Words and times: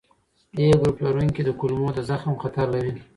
A 0.59 0.63
ګروپ 0.79 0.97
لرونکي 1.05 1.41
د 1.45 1.49
کولمو 1.59 1.89
د 1.95 1.99
زخم 2.09 2.33
خطر 2.41 2.65
لري. 2.75 2.93